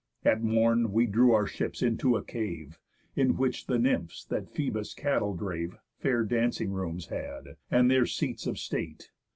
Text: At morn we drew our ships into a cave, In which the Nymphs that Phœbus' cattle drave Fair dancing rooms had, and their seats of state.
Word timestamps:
At 0.25 0.41
morn 0.41 0.93
we 0.93 1.05
drew 1.05 1.31
our 1.35 1.45
ships 1.45 1.83
into 1.83 2.17
a 2.17 2.23
cave, 2.23 2.79
In 3.15 3.37
which 3.37 3.67
the 3.67 3.77
Nymphs 3.77 4.25
that 4.25 4.51
Phœbus' 4.51 4.95
cattle 4.95 5.35
drave 5.35 5.77
Fair 5.99 6.23
dancing 6.23 6.71
rooms 6.71 7.09
had, 7.09 7.55
and 7.69 7.91
their 7.91 8.07
seats 8.07 8.47
of 8.47 8.57
state. 8.57 9.11